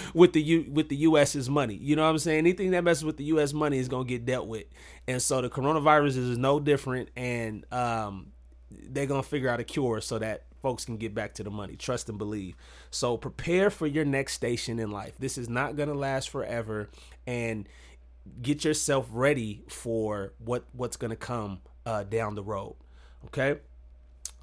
with 0.14 0.32
the 0.32 0.42
U, 0.42 0.66
with 0.72 0.88
the 0.88 0.96
US's 0.96 1.50
money. 1.50 1.74
You 1.74 1.96
know 1.96 2.02
what 2.02 2.10
I'm 2.10 2.18
saying? 2.18 2.38
Anything 2.38 2.70
that 2.70 2.84
messes 2.84 3.04
with 3.04 3.16
the 3.16 3.24
US 3.24 3.52
money 3.52 3.78
is 3.78 3.88
gonna 3.88 4.04
get 4.04 4.24
dealt 4.24 4.46
with. 4.46 4.64
And 5.06 5.20
so 5.20 5.42
the 5.42 5.50
coronavirus 5.50 6.16
is 6.16 6.38
no 6.38 6.60
different. 6.60 7.10
And 7.16 7.70
um, 7.72 8.32
they're 8.70 9.06
gonna 9.06 9.22
figure 9.22 9.48
out 9.48 9.60
a 9.60 9.64
cure 9.64 10.00
so 10.00 10.18
that 10.18 10.44
folks 10.62 10.84
can 10.84 10.96
get 10.96 11.14
back 11.14 11.34
to 11.34 11.42
the 11.42 11.50
money. 11.50 11.76
Trust 11.76 12.08
and 12.08 12.16
believe. 12.16 12.54
So 12.90 13.16
prepare 13.16 13.68
for 13.68 13.86
your 13.86 14.04
next 14.04 14.34
station 14.34 14.78
in 14.78 14.90
life. 14.90 15.14
This 15.18 15.36
is 15.36 15.48
not 15.48 15.76
gonna 15.76 15.94
last 15.94 16.30
forever, 16.30 16.88
and 17.26 17.68
get 18.40 18.64
yourself 18.64 19.08
ready 19.10 19.64
for 19.68 20.32
what 20.38 20.64
what's 20.72 20.96
gonna 20.96 21.16
come 21.16 21.60
uh, 21.84 22.04
down 22.04 22.34
the 22.34 22.42
road. 22.42 22.76
Okay. 23.26 23.58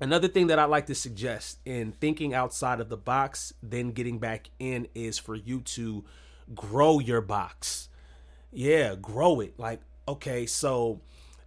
Another 0.01 0.29
thing 0.29 0.47
that 0.47 0.59
I 0.59 0.63
like 0.63 0.85
to 0.85 0.95
suggest 0.95 1.59
in 1.65 1.91
thinking 1.91 2.33
outside 2.33 2.79
of 2.79 2.87
the 2.87 2.97
box, 2.97 3.53
then 3.61 3.91
getting 3.91 4.17
back 4.17 4.49
in, 4.57 4.87
is 4.95 5.17
for 5.17 5.35
you 5.35 5.59
to 5.61 6.05
grow 6.55 6.99
your 6.99 7.19
box. 7.19 7.89
Yeah, 8.51 8.95
grow 8.95 9.41
it. 9.41 9.59
Like, 9.59 9.81
okay, 10.07 10.45
so 10.45 11.01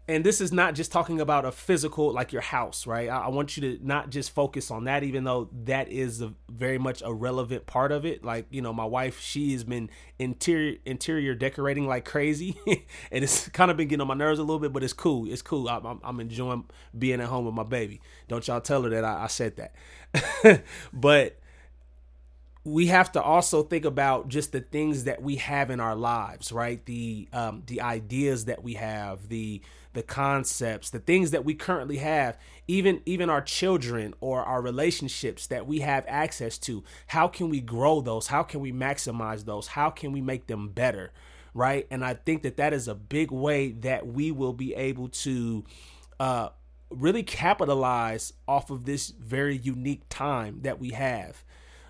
and 0.09 0.25
this 0.25 0.41
is 0.41 0.53
not 0.53 0.75
just 0.75 0.91
talking 0.91 1.21
about 1.21 1.45
a 1.45 1.53
physical 1.53 2.13
like 2.13 2.33
your 2.33 2.43
house 2.43 2.87
right? 2.87 3.09
I, 3.09 3.27
I, 3.27 3.29
want 3.29 3.57
you 3.57 3.79
to 3.79 3.87
not 3.87 4.11
just 4.11 4.31
focus 4.31 4.71
on 4.71 4.85
that 4.85 5.05
even 5.05 5.25
though 5.25 5.49
that 5.65 5.89
is 5.89 6.21
a, 6.21 6.35
very 6.51 6.79
much 6.79 7.03
a 7.05 7.13
relevant 7.13 7.67
part 7.67 7.93
of 7.93 8.05
it. 8.05 8.25
Like 8.25 8.47
you 8.51 8.63
know 8.63 8.73
my 8.73 8.85
wife 8.85 9.21
she 9.21 9.53
has 9.53 9.65
been 9.65 9.91
interior 10.19 10.79
interior 10.85 11.35
decorating 11.35 11.87
like 11.87 12.05
crazy. 12.05 12.57
And 13.13 13.23
it's 13.23 13.49
kind 13.51 13.71
of 13.71 13.77
been 13.77 13.89
getting 13.89 14.01
on 14.01 14.09
my 14.09 14.15
nerves 14.15 14.39
a 14.39 14.43
little 14.43 14.59
bit 14.59 14.73
but 14.73 14.83
it's 14.83 14.93
cool. 14.93 15.31
It's 15.31 15.43
cool. 15.43 15.69
I, 15.69 15.77
am 15.77 16.01
I'm 16.03 16.21
enjoying 16.21 16.65
being 16.99 17.21
at 17.21 17.29
home 17.29 17.47
with 17.47 17.55
my 17.55 17.63
baby. 17.63 18.01
Don't 18.29 18.47
y'all 18.47 18.61
tell 18.61 18.83
her 18.83 18.91
that 18.91 19.05
I, 19.05 19.25
I 19.25 19.27
said 19.29 19.57
that. 19.57 20.65
But 20.93 21.39
we 22.65 22.87
have 22.89 23.11
to 23.13 23.23
also 23.23 23.63
think 23.63 23.85
about 23.85 24.29
just 24.29 24.53
the 24.53 24.61
things 24.61 25.05
that 25.05 25.21
we 25.21 25.37
have 25.37 25.71
in 25.71 25.81
our 25.81 25.95
lives 25.95 26.51
right? 26.51 26.85
The 26.87 27.29
um 27.33 27.63
the 27.67 27.81
ideas 27.81 28.47
that 28.47 28.65
we 28.65 28.75
have 28.75 29.29
the 29.29 29.63
the 29.93 30.03
concepts 30.03 30.91
the 30.91 30.99
things 30.99 31.31
that 31.31 31.45
we 31.45 31.55
currently 31.55 31.99
have 31.99 32.39
even 32.67 33.01
even 33.05 33.29
our 33.29 33.41
children 33.43 34.15
or 34.21 34.43
our 34.43 34.63
relationships 34.63 35.47
that 35.47 35.67
we 35.67 35.81
have 35.81 36.05
access 36.09 36.59
to 36.59 36.83
how 37.09 37.29
can 37.29 37.49
we 37.49 37.61
grow 37.61 38.01
those 38.01 38.29
how 38.29 38.43
can 38.43 38.61
we 38.61 38.73
maximize 38.73 39.45
those 39.45 39.69
how 39.69 39.91
can 39.91 40.13
we 40.13 40.21
make 40.21 40.47
them 40.47 40.69
better 40.69 41.13
right 41.55 41.87
and 41.91 42.05
i 42.05 42.15
think 42.15 42.43
that 42.43 42.57
that 42.57 42.73
is 42.73 42.89
a 42.89 42.95
big 42.95 43.31
way 43.31 43.73
that 43.73 44.07
we 44.07 44.31
will 44.31 44.55
be 44.55 44.75
able 44.75 45.09
to 45.09 45.65
uh 46.21 46.49
really 46.91 47.23
capitalize 47.23 48.33
off 48.47 48.71
of 48.71 48.85
this 48.85 49.09
very 49.09 49.57
unique 49.57 50.03
time 50.09 50.61
that 50.63 50.79
we 50.79 50.91
have 50.91 51.43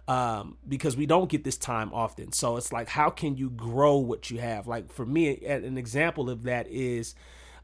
um, 0.08 0.56
because 0.68 0.96
we 0.96 1.06
don't 1.06 1.30
get 1.30 1.44
this 1.44 1.56
time 1.56 1.92
often. 1.92 2.32
So 2.32 2.56
it's 2.56 2.72
like, 2.72 2.88
how 2.88 3.10
can 3.10 3.36
you 3.36 3.50
grow 3.50 3.96
what 3.96 4.30
you 4.30 4.40
have? 4.40 4.66
Like 4.66 4.92
for 4.92 5.06
me, 5.06 5.44
an 5.44 5.78
example 5.78 6.28
of 6.28 6.44
that 6.44 6.66
is, 6.68 7.14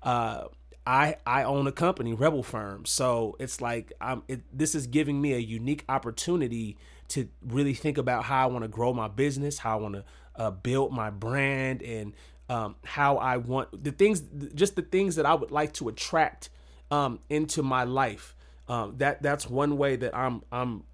uh, 0.02 0.44
I 0.86 1.16
I 1.26 1.42
own 1.44 1.66
a 1.66 1.72
company, 1.72 2.14
Rebel 2.14 2.42
Firm. 2.42 2.86
So 2.86 3.36
it's 3.38 3.60
like 3.60 3.92
I'm. 4.00 4.22
It, 4.28 4.40
this 4.56 4.74
is 4.74 4.86
giving 4.86 5.20
me 5.20 5.34
a 5.34 5.38
unique 5.38 5.84
opportunity 5.88 6.78
to 7.08 7.28
really 7.46 7.74
think 7.74 7.98
about 7.98 8.24
how 8.24 8.44
I 8.44 8.46
want 8.50 8.64
to 8.64 8.68
grow 8.68 8.92
my 8.92 9.08
business, 9.08 9.58
how 9.58 9.78
I 9.78 9.82
want 9.82 9.94
to 9.96 10.04
uh, 10.36 10.50
build 10.50 10.92
my 10.92 11.10
brand, 11.10 11.82
and 11.82 12.14
um, 12.48 12.76
how 12.84 13.16
I 13.16 13.36
want 13.36 13.84
the 13.84 13.92
things, 13.92 14.22
just 14.54 14.76
the 14.76 14.82
things 14.82 15.16
that 15.16 15.26
I 15.26 15.34
would 15.34 15.50
like 15.50 15.74
to 15.74 15.88
attract 15.88 16.50
um, 16.90 17.20
into 17.28 17.62
my 17.62 17.84
life. 17.84 18.34
Um, 18.68 18.94
that 18.98 19.22
that's 19.22 19.48
one 19.48 19.76
way 19.76 19.96
that 19.96 20.16
I'm 20.16 20.42
I'm 20.50 20.84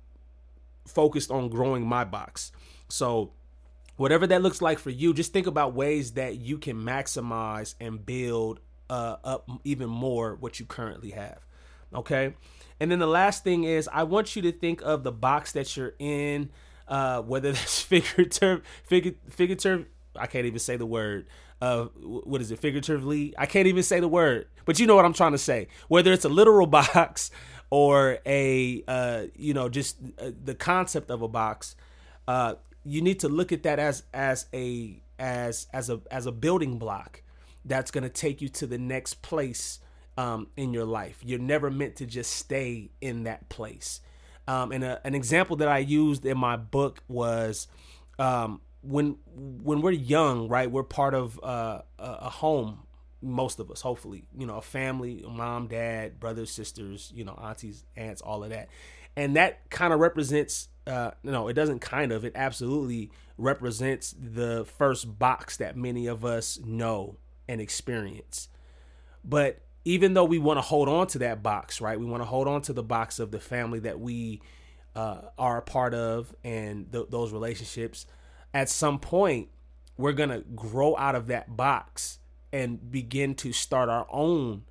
focused 0.86 1.30
on 1.30 1.48
growing 1.48 1.86
my 1.86 2.04
box. 2.04 2.52
So, 2.88 3.32
whatever 3.96 4.26
that 4.26 4.42
looks 4.42 4.60
like 4.60 4.78
for 4.78 4.90
you, 4.90 5.14
just 5.14 5.32
think 5.32 5.46
about 5.46 5.74
ways 5.74 6.12
that 6.12 6.36
you 6.36 6.58
can 6.58 6.80
maximize 6.80 7.74
and 7.80 8.04
build 8.04 8.60
uh, 8.90 9.16
up 9.24 9.48
even 9.64 9.88
more 9.88 10.34
what 10.34 10.60
you 10.60 10.66
currently 10.66 11.10
have. 11.10 11.38
Okay. 11.94 12.34
And 12.80 12.90
then 12.90 12.98
the 12.98 13.06
last 13.06 13.44
thing 13.44 13.64
is, 13.64 13.88
I 13.92 14.02
want 14.02 14.34
you 14.36 14.42
to 14.42 14.52
think 14.52 14.82
of 14.82 15.04
the 15.04 15.12
box 15.12 15.52
that 15.52 15.76
you're 15.76 15.94
in, 15.98 16.50
uh, 16.88 17.22
whether 17.22 17.52
that's 17.52 17.80
figurative, 17.80 18.62
figure, 18.84 19.12
figurative. 19.28 19.86
I 20.16 20.26
can't 20.26 20.46
even 20.46 20.58
say 20.58 20.76
the 20.76 20.86
word. 20.86 21.28
Uh, 21.60 21.84
what 22.02 22.40
is 22.40 22.50
it? 22.50 22.58
Figuratively, 22.58 23.34
I 23.38 23.46
can't 23.46 23.66
even 23.66 23.82
say 23.82 24.00
the 24.00 24.08
word, 24.08 24.48
but 24.64 24.78
you 24.78 24.86
know 24.86 24.96
what 24.96 25.04
I'm 25.04 25.14
trying 25.14 25.32
to 25.32 25.38
say. 25.38 25.68
Whether 25.88 26.12
it's 26.12 26.24
a 26.24 26.28
literal 26.28 26.66
box 26.84 27.30
or 27.70 28.18
a 28.26 28.84
uh, 28.86 29.24
you 29.34 29.54
know 29.54 29.68
just 29.68 29.96
uh, 30.18 30.30
the 30.44 30.54
concept 30.54 31.10
of 31.10 31.22
a 31.22 31.28
box, 31.28 31.74
uh, 32.28 32.56
you 32.84 33.00
need 33.00 33.20
to 33.20 33.28
look 33.28 33.50
at 33.50 33.62
that 33.62 33.78
as 33.78 34.02
as 34.12 34.46
a 34.52 35.00
as 35.18 35.68
as 35.72 35.88
a 35.88 36.00
as 36.10 36.26
a 36.26 36.32
building 36.32 36.78
block 36.78 37.22
that's 37.64 37.90
going 37.90 38.04
to 38.04 38.10
take 38.10 38.40
you 38.42 38.48
to 38.48 38.66
the 38.66 38.78
next 38.78 39.22
place 39.22 39.80
um, 40.16 40.48
in 40.56 40.72
your 40.72 40.84
life. 40.84 41.18
You're 41.22 41.38
never 41.38 41.70
meant 41.70 41.96
to 41.96 42.06
just 42.06 42.32
stay 42.32 42.90
in 43.00 43.24
that 43.24 43.48
place. 43.48 44.00
Um, 44.46 44.72
and 44.72 44.84
a, 44.84 45.00
an 45.06 45.14
example 45.14 45.56
that 45.56 45.68
I 45.68 45.78
used 45.78 46.26
in 46.26 46.38
my 46.38 46.56
book 46.56 47.02
was 47.08 47.66
um, 48.18 48.60
when 48.82 49.16
when 49.34 49.80
we're 49.80 49.92
young, 49.92 50.48
right? 50.48 50.70
We're 50.70 50.82
part 50.82 51.14
of 51.14 51.40
uh, 51.42 51.80
a 51.98 52.30
home 52.30 52.84
most 53.24 53.58
of 53.58 53.70
us, 53.70 53.80
hopefully, 53.80 54.24
you 54.36 54.46
know, 54.46 54.58
a 54.58 54.62
family, 54.62 55.24
mom, 55.26 55.66
dad, 55.66 56.20
brothers, 56.20 56.50
sisters, 56.50 57.10
you 57.14 57.24
know, 57.24 57.38
aunties, 57.42 57.84
aunts, 57.96 58.20
all 58.20 58.44
of 58.44 58.50
that. 58.50 58.68
And 59.16 59.36
that 59.36 59.70
kind 59.70 59.92
of 59.92 60.00
represents, 60.00 60.68
uh, 60.86 61.12
no, 61.22 61.48
it 61.48 61.54
doesn't 61.54 61.80
kind 61.80 62.12
of, 62.12 62.24
it 62.24 62.32
absolutely 62.34 63.10
represents 63.38 64.14
the 64.18 64.64
first 64.64 65.18
box 65.18 65.56
that 65.56 65.76
many 65.76 66.06
of 66.06 66.24
us 66.24 66.58
know 66.64 67.16
and 67.48 67.60
experience. 67.60 68.48
But 69.24 69.60
even 69.84 70.14
though 70.14 70.24
we 70.24 70.38
want 70.38 70.58
to 70.58 70.62
hold 70.62 70.88
on 70.88 71.06
to 71.08 71.18
that 71.18 71.42
box, 71.42 71.80
right? 71.80 71.98
We 71.98 72.06
want 72.06 72.22
to 72.22 72.26
hold 72.26 72.48
on 72.48 72.62
to 72.62 72.72
the 72.72 72.82
box 72.82 73.18
of 73.18 73.30
the 73.30 73.40
family 73.40 73.80
that 73.80 74.00
we 74.00 74.40
uh, 74.96 75.22
are 75.36 75.58
a 75.58 75.62
part 75.62 75.94
of 75.94 76.34
and 76.44 76.90
th- 76.90 77.06
those 77.10 77.32
relationships. 77.32 78.06
At 78.52 78.68
some 78.68 78.98
point, 78.98 79.48
we're 79.96 80.12
going 80.12 80.30
to 80.30 80.40
grow 80.54 80.96
out 80.96 81.14
of 81.14 81.26
that 81.28 81.56
box 81.56 82.18
and 82.52 82.90
begin 82.90 83.34
to 83.34 83.52
start 83.52 83.88
our 83.88 84.06
own 84.10 84.62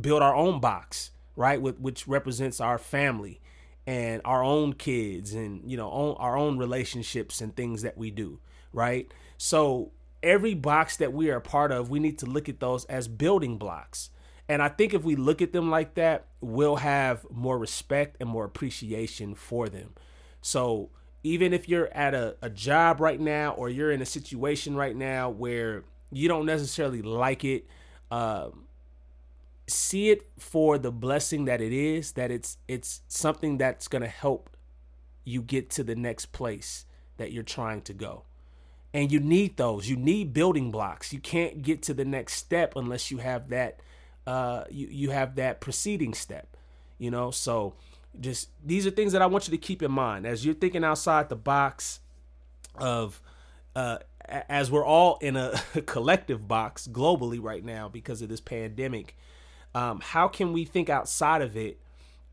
build 0.00 0.22
our 0.22 0.34
own 0.34 0.60
box 0.60 1.10
right 1.34 1.60
With, 1.60 1.80
which 1.80 2.06
represents 2.06 2.60
our 2.60 2.78
family 2.78 3.40
and 3.86 4.22
our 4.24 4.42
own 4.42 4.74
kids 4.74 5.34
and 5.34 5.68
you 5.68 5.76
know 5.76 5.90
own, 5.90 6.16
our 6.18 6.36
own 6.36 6.58
relationships 6.58 7.40
and 7.40 7.54
things 7.56 7.82
that 7.82 7.98
we 7.98 8.10
do 8.10 8.38
right 8.72 9.10
so 9.36 9.90
every 10.22 10.54
box 10.54 10.96
that 10.96 11.12
we 11.12 11.30
are 11.30 11.36
a 11.36 11.40
part 11.40 11.72
of 11.72 11.90
we 11.90 11.98
need 11.98 12.18
to 12.18 12.26
look 12.26 12.48
at 12.48 12.60
those 12.60 12.84
as 12.86 13.08
building 13.08 13.56
blocks 13.56 14.10
and 14.48 14.62
i 14.62 14.68
think 14.68 14.92
if 14.92 15.02
we 15.02 15.16
look 15.16 15.40
at 15.40 15.52
them 15.52 15.70
like 15.70 15.94
that 15.94 16.26
we'll 16.40 16.76
have 16.76 17.24
more 17.30 17.58
respect 17.58 18.16
and 18.20 18.28
more 18.28 18.44
appreciation 18.44 19.34
for 19.34 19.68
them 19.68 19.94
so 20.42 20.90
even 21.22 21.52
if 21.52 21.68
you're 21.68 21.92
at 21.92 22.14
a, 22.14 22.36
a 22.40 22.48
job 22.48 23.00
right 23.00 23.20
now 23.20 23.52
or 23.52 23.68
you're 23.68 23.92
in 23.92 24.00
a 24.00 24.06
situation 24.06 24.74
right 24.74 24.96
now 24.96 25.28
where 25.28 25.84
you 26.10 26.28
don't 26.28 26.46
necessarily 26.46 27.02
like 27.02 27.44
it, 27.44 27.66
um, 28.10 28.64
see 29.66 30.10
it 30.10 30.28
for 30.38 30.78
the 30.78 30.90
blessing 30.90 31.44
that 31.44 31.60
it 31.60 31.72
is. 31.72 32.12
That 32.12 32.30
it's 32.30 32.58
it's 32.66 33.02
something 33.08 33.58
that's 33.58 33.88
gonna 33.88 34.08
help 34.08 34.56
you 35.24 35.42
get 35.42 35.70
to 35.70 35.84
the 35.84 35.94
next 35.94 36.26
place 36.32 36.86
that 37.18 37.32
you're 37.32 37.42
trying 37.42 37.82
to 37.82 37.92
go. 37.92 38.24
And 38.92 39.12
you 39.12 39.20
need 39.20 39.56
those. 39.56 39.88
You 39.88 39.96
need 39.96 40.32
building 40.32 40.70
blocks. 40.70 41.12
You 41.12 41.20
can't 41.20 41.62
get 41.62 41.82
to 41.82 41.94
the 41.94 42.04
next 42.04 42.34
step 42.34 42.74
unless 42.76 43.10
you 43.10 43.18
have 43.18 43.48
that. 43.50 43.80
Uh, 44.26 44.64
you 44.70 44.88
you 44.90 45.10
have 45.10 45.36
that 45.36 45.60
preceding 45.60 46.12
step. 46.12 46.56
You 46.98 47.10
know, 47.10 47.30
so 47.30 47.74
just 48.18 48.48
these 48.64 48.86
are 48.86 48.90
things 48.90 49.12
that 49.12 49.22
I 49.22 49.26
want 49.26 49.46
you 49.46 49.52
to 49.52 49.58
keep 49.58 49.82
in 49.82 49.92
mind 49.92 50.26
as 50.26 50.44
you're 50.44 50.54
thinking 50.54 50.84
outside 50.84 51.28
the 51.28 51.36
box 51.36 52.00
of 52.76 53.22
uh, 53.76 53.98
as 54.28 54.70
we're 54.70 54.84
all 54.84 55.18
in 55.20 55.36
a 55.36 55.60
collective 55.86 56.46
box 56.48 56.88
globally 56.88 57.42
right 57.42 57.64
now 57.64 57.88
because 57.88 58.22
of 58.22 58.28
this 58.28 58.40
pandemic, 58.40 59.16
um, 59.74 60.00
how 60.00 60.28
can 60.28 60.52
we 60.52 60.64
think 60.64 60.88
outside 60.88 61.42
of 61.42 61.56
it 61.56 61.78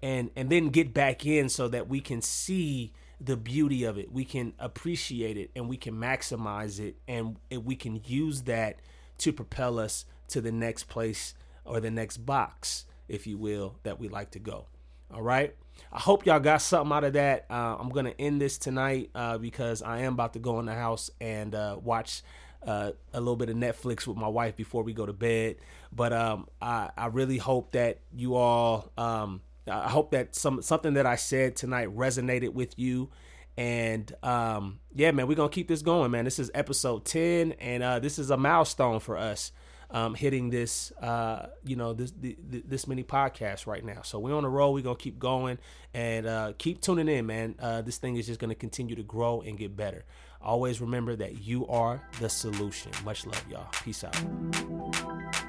and 0.02 0.30
and 0.36 0.50
then 0.50 0.70
get 0.70 0.94
back 0.94 1.26
in 1.26 1.50
so 1.50 1.68
that 1.68 1.88
we 1.88 2.00
can 2.00 2.22
see 2.22 2.92
the 3.20 3.38
beauty 3.38 3.84
of 3.84 3.98
it, 3.98 4.12
we 4.12 4.26
can 4.26 4.54
appreciate 4.60 5.38
it, 5.38 5.52
and 5.56 5.68
we 5.68 5.78
can 5.78 5.96
maximize 5.96 6.80
it, 6.80 6.96
and, 7.08 7.38
we 7.64 7.76
can 7.76 8.02
use 8.06 8.44
that 8.44 8.80
to 9.20 9.34
propel 9.34 9.80
us 9.80 10.06
to 10.28 10.42
the 10.42 10.52
next 10.52 10.86
place 10.86 11.34
or 11.66 11.80
the 11.80 11.92
next 11.92 12.18
box, 12.18 12.86
if 13.08 13.26
you 13.26 13.38
will, 13.38 13.76
that 13.84 14.00
we 14.00 14.08
like 14.08 14.32
to 14.32 14.40
go. 14.40 14.68
All 15.14 15.22
right. 15.22 15.56
I 15.92 16.00
hope 16.00 16.26
y'all 16.26 16.40
got 16.40 16.62
something 16.62 16.92
out 16.96 17.04
of 17.04 17.14
that. 17.14 17.46
Uh, 17.50 17.78
I'm 17.80 17.90
gonna 17.90 18.14
end 18.20 18.42
this 18.42 18.58
tonight 18.58 19.10
uh, 19.16 19.38
because 19.38 19.82
I 19.82 20.00
am 20.00 20.14
about 20.14 20.34
to 20.34 20.40
go 20.40 20.60
in 20.60 20.66
the 20.66 20.74
house 20.74 21.10
and 21.22 21.56
uh, 21.56 21.78
watch 21.82 22.24
uh, 22.66 22.92
a 23.14 23.20
little 23.20 23.36
bit 23.36 23.50
of 23.50 23.56
Netflix 23.56 24.06
with 24.06 24.18
my 24.18 24.28
wife 24.28 24.56
before 24.56 24.84
we 24.84 24.94
go 24.94 25.06
to 25.06 25.14
bed. 25.14 25.58
But 25.92 26.14
um, 26.14 26.48
I, 26.62 26.90
I 26.98 27.08
really 27.08 27.38
hope 27.38 27.72
that 27.72 28.00
you 28.14 28.36
all, 28.36 28.92
um, 28.98 29.42
I 29.70 29.90
hope 29.90 30.12
that 30.12 30.36
some 30.36 30.62
something 30.62 30.94
that 30.96 31.06
I 31.06 31.16
said 31.16 31.56
tonight 31.56 31.96
resonated 31.96 32.54
with 32.54 32.78
you. 32.78 33.10
And 33.58 34.14
um, 34.24 34.80
yeah, 34.94 35.12
man, 35.12 35.28
we're 35.28 35.36
gonna 35.36 35.50
keep 35.50 35.68
this 35.68 35.82
going, 35.82 36.12
man. 36.12 36.26
This 36.26 36.38
is 36.40 36.52
episode 36.54 37.06
10, 37.06 37.54
and 37.54 37.82
uh, 37.84 38.00
this 38.00 38.20
is 38.20 38.30
a 38.30 38.38
milestone 38.38 39.00
for 39.00 39.18
us. 39.18 39.52
um, 39.90 40.16
hitting 40.16 40.50
this, 40.50 40.92
uh, 41.02 41.48
you 41.64 41.76
know, 41.76 41.94
this 41.94 42.12
this 42.20 42.88
many 42.88 43.04
podcasts 43.04 43.66
right 43.66 43.84
now. 43.84 44.02
So 44.04 44.20
we're 44.20 44.36
on 44.36 44.44
a 44.46 44.50
roll. 44.50 44.74
We're 44.74 44.84
gonna 44.84 44.96
keep 44.96 45.18
going 45.18 45.58
and 45.94 46.26
uh, 46.28 46.54
keep 46.58 46.82
tuning 46.82 47.08
in, 47.08 47.26
man. 47.26 47.56
Uh, 47.60 47.82
this 47.82 47.98
thing 47.98 48.18
is 48.18 48.28
just 48.28 48.40
gonna 48.40 48.56
continue 48.56 48.96
to 48.96 49.04
grow 49.04 49.42
and 49.42 49.58
get 49.58 49.76
better. 49.76 50.06
Always 50.42 50.82
remember 50.82 51.16
that 51.16 51.42
you 51.42 51.68
are 51.68 52.02
the 52.20 52.30
solution. 52.30 52.92
Much 53.04 53.26
love, 53.26 53.46
y'all. 53.50 53.68
Peace 53.84 54.04
out. 54.04 55.47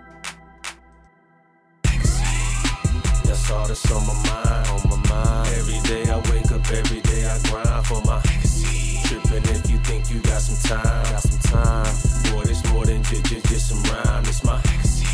That's 3.48 3.60
all 3.60 3.66
that's 3.66 3.90
on 3.92 4.06
my 4.06 4.12
mind, 4.28 4.68
on 4.68 4.90
my 4.90 5.08
mind. 5.08 5.54
Every 5.56 5.80
day 5.88 6.04
I 6.10 6.16
wake 6.30 6.52
up, 6.52 6.70
every 6.70 7.00
day 7.00 7.24
I 7.24 7.38
grind 7.48 7.86
for 7.86 8.02
my 8.02 8.16
legacy. 8.16 9.00
tripping 9.08 9.42
if 9.48 9.70
you 9.70 9.78
think 9.78 10.10
you 10.10 10.20
got 10.20 10.42
some 10.42 10.60
time, 10.68 10.84
got 11.04 11.22
some 11.22 11.40
time. 11.48 11.94
Boy, 12.30 12.42
it's 12.42 12.62
more 12.70 12.84
than 12.84 13.02
just, 13.04 13.24
just, 13.24 13.46
just 13.46 13.68
some 13.70 13.82
rhyme. 13.84 14.24
It's 14.24 14.44
my 14.44 14.56
legacy. 14.56 15.08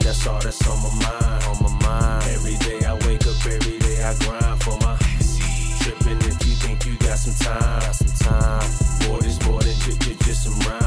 that's 0.00 0.26
all 0.26 0.40
that's 0.40 0.66
on 0.66 0.78
my 0.84 0.88
mind, 1.04 1.44
on 1.44 1.62
my 1.62 1.84
mind. 1.84 2.30
Every 2.32 2.56
day 2.64 2.82
I 2.86 2.94
wake 3.04 3.26
up, 3.26 3.36
every 3.44 3.78
day 3.78 4.02
I 4.02 4.14
grind 4.24 4.62
for 4.62 4.78
my 4.80 4.92
legacy. 4.92 5.44
tripping 5.84 6.24
if 6.24 6.40
you 6.48 6.54
think 6.64 6.86
you 6.86 6.96
got 6.96 7.18
some 7.18 7.36
time, 7.44 7.60
got 7.60 7.94
some 7.94 8.14
time. 8.24 8.70
Boy, 9.04 9.20
it's 9.20 9.44
more 9.44 9.60
than 9.60 9.76
just, 9.84 10.00
just, 10.00 10.20
just 10.22 10.44
some 10.44 10.58
rhyme. 10.60 10.83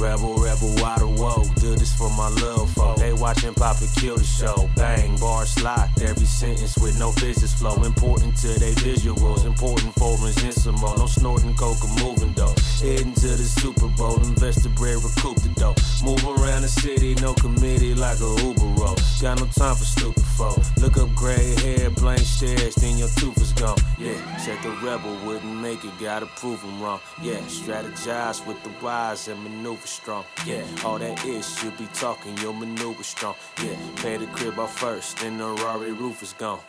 Rebel, 0.00 0.36
rebel, 0.36 0.72
the 0.96 1.06
woe? 1.06 1.44
Do 1.60 1.76
this 1.76 1.92
for 1.92 2.08
my 2.16 2.30
little 2.30 2.66
folk. 2.66 2.96
They 2.96 3.12
watching 3.12 3.52
Papa 3.52 3.84
kill 3.96 4.16
the 4.16 4.24
show. 4.24 4.66
Bang, 4.74 5.14
bars 5.18 5.62
locked. 5.62 6.00
Every 6.00 6.24
sentence 6.24 6.78
with 6.78 6.98
no 6.98 7.12
physics 7.12 7.52
flow. 7.52 7.74
Important 7.84 8.34
to 8.38 8.48
they 8.58 8.72
visuals. 8.80 9.44
Important 9.44 9.92
for 9.96 10.16
Resensimo. 10.16 10.96
No 10.96 11.04
snorting 11.04 11.54
coke 11.54 11.84
or 11.84 11.92
moving 12.02 12.32
though. 12.32 12.54
Heading 12.80 13.12
to 13.12 13.28
the 13.28 13.44
Super 13.44 13.88
Bowl. 13.88 14.16
Investor 14.16 14.70
bread, 14.70 14.96
recoup 15.04 15.36
the 15.42 15.50
dough. 15.60 15.74
Move 16.02 16.24
around 16.24 16.62
the 16.62 16.68
city, 16.68 17.14
no 17.16 17.34
committee 17.34 17.94
like 17.94 18.20
a 18.20 18.42
Uber 18.42 18.72
roll. 18.80 18.96
Got 19.20 19.38
no 19.38 19.46
time 19.52 19.76
for 19.76 19.84
stupid 19.84 20.24
folk. 20.24 20.56
Look 20.78 20.96
up 20.96 21.14
gray 21.14 21.54
hair, 21.60 21.90
blank 21.90 22.20
stares, 22.20 22.74
then 22.76 22.96
your 22.96 23.08
tooth 23.16 23.36
is 23.36 23.52
gone. 23.52 23.76
Yeah, 23.98 24.16
said 24.38 24.62
the 24.62 24.70
rebel 24.82 25.14
wouldn't 25.26 25.60
make 25.60 25.84
it, 25.84 25.92
gotta 26.00 26.24
prove 26.24 26.62
him 26.62 26.80
wrong. 26.80 27.00
Yeah, 27.20 27.36
strategize 27.40 28.46
with 28.46 28.62
the 28.62 28.70
wise 28.82 29.28
and 29.28 29.42
maneuver 29.44 29.86
strong. 29.90 30.24
Yeah, 30.46 30.62
all 30.84 30.98
that 30.98 31.24
is, 31.26 31.62
you 31.64 31.70
be 31.72 31.86
talking, 31.92 32.36
your 32.38 32.54
maneuver 32.54 33.02
strong. 33.02 33.34
Yeah, 33.62 33.74
pay 33.96 34.16
the 34.16 34.26
crib 34.26 34.58
off 34.58 34.78
first, 34.78 35.18
then 35.18 35.38
the 35.38 35.48
Rari 35.48 35.92
roof 35.92 36.22
is 36.22 36.32
gone. 36.32 36.60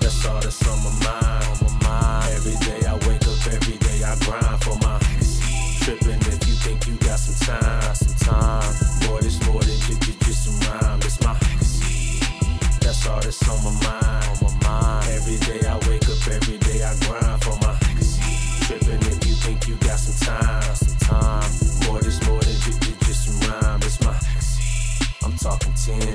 That's 0.00 0.24
all 0.26 0.40
that's 0.40 0.62
on 0.68 0.78
my 0.84 0.92
mind, 1.04 1.44
on 1.50 1.72
my 1.82 1.88
mind. 1.88 2.34
Every 2.34 2.56
day 2.66 2.86
I 2.86 2.94
wake 3.08 3.26
up, 3.26 3.40
every 3.52 3.76
day 3.78 4.04
I 4.04 4.14
grind 4.24 4.62
for 4.62 4.76
my 4.86 4.98
tripping 5.82 6.22
if 6.32 6.46
you 6.46 6.54
think 6.62 6.86
you 6.86 6.94
got 6.98 7.18
some 7.18 7.38
time, 7.42 7.94
some 7.94 8.14
time. 8.22 8.74
Boy, 9.08 9.20
this 9.20 9.44
more 9.46 9.60
than 9.60 9.78
just, 9.86 10.20
just, 10.20 10.44
some 10.44 10.58
rhyme. 10.70 11.00
It's 11.00 11.20
my 11.22 11.34
that's 12.80 13.06
all 13.08 13.20
that's 13.20 13.48
on 13.48 13.58
my 13.64 13.72
mind, 13.82 14.38
on 14.44 14.58
my 14.62 14.68
mind. 14.68 15.10
Every 15.10 15.38
day 15.38 15.66
I 15.66 15.76
wake 15.88 16.06
up, 16.08 16.22
every 16.28 16.58
day 16.58 16.84
I 16.84 16.94
grind 17.02 17.42
for 17.42 17.56
my 17.66 17.74
tripping 18.62 19.02
if 19.10 19.23
think 19.44 19.68
you 19.68 19.76
got 19.76 19.98
some 19.98 20.16
time, 20.26 20.74
some 20.74 20.96
time. 20.98 21.50
Boy, 21.86 22.00
this 22.00 22.18
more 22.26 22.40
than 22.40 22.56
just, 23.04 23.26
some 23.26 23.50
rhyme. 23.50 23.80
It's 23.82 24.00
my 24.00 24.14
I'm 25.22 25.36
talking 25.36 25.72
10 25.74 25.98
different 26.00 26.13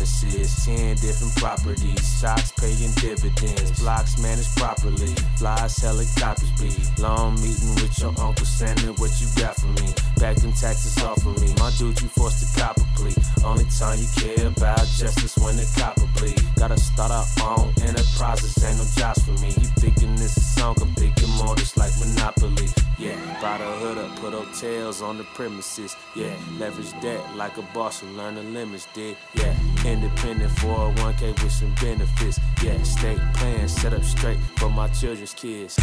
businesses, 0.00 0.64
10 0.64 0.96
different 0.96 1.34
properties, 1.36 2.06
stocks 2.06 2.52
paying 2.52 2.92
dividends, 2.96 3.80
blocks 3.80 4.18
managed 4.18 4.56
properly, 4.56 5.12
flies, 5.36 5.76
helicopters 5.76 6.50
be. 6.58 6.72
Long 7.00 7.34
meeting 7.36 7.74
with 7.76 7.98
your 8.00 8.14
uncle, 8.18 8.46
sending 8.46 8.94
what 8.96 9.12
you 9.20 9.28
got 9.36 9.56
for 9.56 9.68
me. 9.80 9.92
Back 10.18 10.36
them 10.36 10.52
taxes 10.52 10.96
off 11.02 11.24
of 11.26 11.40
me. 11.40 11.52
My 11.58 11.70
dude, 11.78 12.00
you 12.00 12.08
forced 12.08 12.40
to 12.40 12.60
cop 12.60 12.76
a 12.78 12.84
plea. 12.96 13.14
Only 13.44 13.64
time 13.64 13.98
you 13.98 14.08
care 14.16 14.46
about 14.46 14.86
justice 14.86 15.36
when 15.38 15.56
the 15.56 15.68
copper 15.78 16.08
bleed. 16.16 16.40
Gotta 16.56 16.78
start 16.78 17.10
our 17.10 17.26
own 17.44 17.72
enterprises, 17.82 18.62
ain't 18.64 18.78
no 18.78 18.84
jobs 18.96 19.24
for 19.24 19.36
me. 19.42 19.48
You 19.48 19.68
thinking 19.80 20.16
this 20.16 20.36
is 20.36 20.46
song, 20.54 20.76
I'm 20.80 20.94
thinking 20.94 21.30
more 21.30 21.56
just 21.56 21.76
like 21.76 21.92
Monopoly. 21.98 22.68
Yeah, 23.00 23.16
buy 23.40 23.56
the 23.56 23.64
hood 23.64 23.96
up, 23.96 24.14
put 24.16 24.34
hotels 24.34 25.00
on 25.00 25.16
the 25.16 25.24
premises. 25.24 25.96
Yeah, 26.14 26.34
leverage 26.58 26.92
debt 27.00 27.24
like 27.34 27.56
a 27.56 27.62
boss 27.72 28.02
and 28.02 28.14
learn 28.14 28.34
the 28.34 28.42
limits, 28.42 28.86
dig. 28.92 29.16
Yeah, 29.32 29.54
independent 29.86 30.50
401k 30.56 31.42
with 31.42 31.50
some 31.50 31.74
benefits. 31.80 32.38
Yeah, 32.62 32.76
state 32.82 33.18
plan 33.32 33.66
set 33.68 33.94
up 33.94 34.04
straight 34.04 34.36
for 34.56 34.68
my 34.68 34.88
children's 34.88 35.32
kids. 35.32 35.76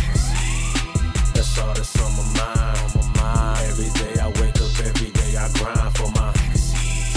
That's 1.33 1.57
all 1.57 1.73
that's 1.73 1.99
on 1.99 2.11
my 2.17 2.23
mind, 2.37 2.77
on 2.85 3.11
my 3.15 3.21
mind. 3.21 3.65
Every 3.65 3.89
day 3.99 4.21
I 4.21 4.27
wake 4.39 4.61
up, 4.61 4.85
every 4.85 5.09
day 5.09 5.37
I 5.37 5.49
grind 5.57 5.97
for 5.97 6.11
my 6.11 6.31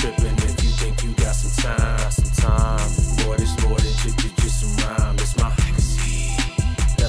tripping. 0.01 0.33
If 0.49 0.65
you 0.65 0.71
think 0.81 1.03
you 1.05 1.13
got 1.13 1.35
some 1.35 1.77
time, 1.77 1.99
got 1.99 2.13
some 2.15 2.33
time. 2.41 3.27
Boy, 3.27 3.37
this 3.37 3.53
more 3.63 3.77
than 3.77 3.93
just, 4.01 4.19
just, 4.19 4.37
just 4.39 4.61
some 4.63 4.97
rhyme. 4.97 5.17
It's 5.17 5.37
my 5.37 5.60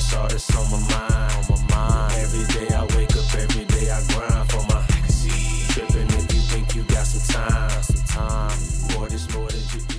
that's 0.02 0.16
all 0.16 0.28
that's 0.28 0.56
on 0.56 0.72
my 0.72 0.80
mind, 0.90 1.52
on 1.52 1.68
my 1.70 1.76
mind. 1.76 2.14
Every 2.16 2.44
day 2.56 2.74
I 2.74 2.82
wake 2.98 3.16
up, 3.16 3.36
every 3.36 3.66
day 3.66 3.92
I 3.92 4.02
grind 4.08 4.52
for 4.52 4.64
my. 4.64 4.84
Trippin' 5.70 6.08
if 6.10 6.34
you 6.34 6.42
think 6.42 6.76
you 6.76 6.82
got 6.86 7.06
some 7.06 7.22
time, 7.36 7.84
some 7.84 8.04
time. 8.08 8.58
More 8.98 9.06
is 9.06 9.32
more 9.36 9.48
than 9.48 9.62
you. 9.76 9.91